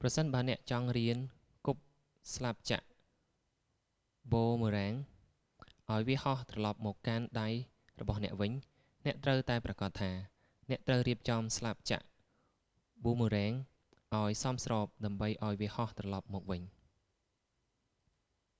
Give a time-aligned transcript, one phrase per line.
[0.00, 1.18] ប្រសិនបើអ្នកចង់រៀន
[1.66, 1.82] គប់
[2.34, 2.86] ស្លាបចក្រ
[4.32, 7.48] ប៊ូមើរ៉ាំង boomerang ឱ្យវាហោះត្រលប់មកកាន់ដៃ
[8.00, 8.52] របស់អ្នកវិញ
[9.06, 10.10] អ្នកត្រូវតែប្រាកដថា
[10.70, 12.04] អ្នកត្រូវរៀបចំស្លាបចក្រ
[13.02, 13.52] ប៊ូមើរ៉ាំង
[14.16, 16.62] ឲ្យសមស្រប ដើម្បីឱ្យវាហោះត្រលប់មកវិញ